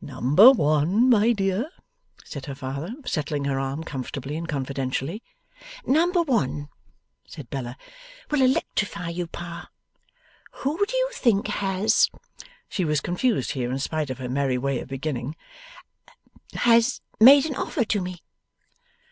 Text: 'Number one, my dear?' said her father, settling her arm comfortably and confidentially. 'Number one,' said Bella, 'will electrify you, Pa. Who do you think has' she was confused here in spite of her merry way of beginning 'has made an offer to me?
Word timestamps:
'Number 0.00 0.52
one, 0.52 1.10
my 1.10 1.32
dear?' 1.32 1.70
said 2.24 2.46
her 2.46 2.54
father, 2.54 2.94
settling 3.04 3.46
her 3.46 3.58
arm 3.58 3.82
comfortably 3.82 4.36
and 4.36 4.48
confidentially. 4.48 5.24
'Number 5.84 6.22
one,' 6.22 6.68
said 7.26 7.50
Bella, 7.50 7.76
'will 8.30 8.42
electrify 8.42 9.08
you, 9.08 9.26
Pa. 9.26 9.68
Who 10.62 10.86
do 10.86 10.96
you 10.96 11.10
think 11.14 11.48
has' 11.48 12.08
she 12.68 12.84
was 12.84 13.00
confused 13.00 13.50
here 13.50 13.72
in 13.72 13.80
spite 13.80 14.08
of 14.08 14.18
her 14.18 14.28
merry 14.28 14.56
way 14.56 14.78
of 14.78 14.86
beginning 14.86 15.34
'has 16.54 17.00
made 17.18 17.44
an 17.44 17.56
offer 17.56 17.82
to 17.86 18.00
me? 18.00 18.22